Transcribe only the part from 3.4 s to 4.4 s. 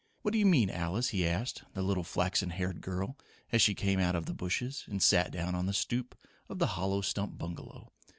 as she came out of the